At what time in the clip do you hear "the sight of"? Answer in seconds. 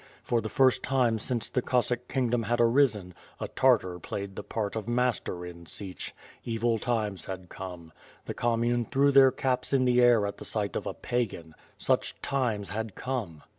10.39-10.87